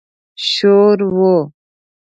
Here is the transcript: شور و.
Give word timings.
شور 0.49 0.97
و. 1.17 1.21